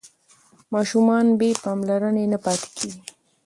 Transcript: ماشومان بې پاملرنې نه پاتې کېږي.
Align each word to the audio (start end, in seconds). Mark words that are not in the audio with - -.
ماشومان 0.73 1.25
بې 1.39 1.49
پاملرنې 1.63 2.25
نه 2.33 2.37
پاتې 2.43 2.67
کېږي. 2.77 2.99